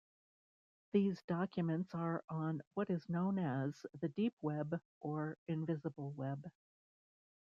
[0.93, 6.49] These documents are on what is known as the deep Web, or invisible Web.